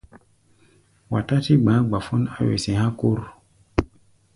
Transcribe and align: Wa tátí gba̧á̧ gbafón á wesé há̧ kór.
Wa 1.11 1.19
tátí 1.29 1.53
gba̧á̧ 1.63 1.81
gbafón 1.89 2.23
á 2.37 2.39
wesé 2.47 2.73
há̧ 2.81 2.89
kór. 2.99 3.21